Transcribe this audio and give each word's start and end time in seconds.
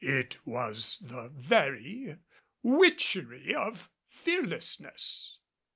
It 0.03 0.39
was 0.47 0.97
the 1.05 1.29
very 1.29 2.17
witchery 2.63 3.53
of 3.53 3.87
fearlessness. 4.09 5.37